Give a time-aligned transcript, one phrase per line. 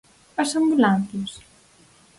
[0.41, 1.31] ¿As ambulancias?